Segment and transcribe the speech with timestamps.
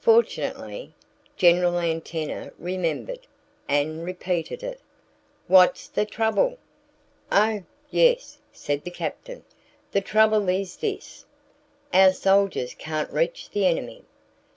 [0.00, 0.94] Fortunately,
[1.36, 3.26] General Antenna remembered
[3.68, 4.78] and repeated it.
[5.48, 6.58] "What's the trouble?"
[7.32, 9.42] "Oh, yes!" said the Captain.
[9.90, 11.24] "The trouble is this:
[11.92, 14.04] Our soldiers can't reach the enemy.